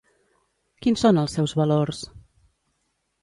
[0.85, 1.99] Quins són els seus valors?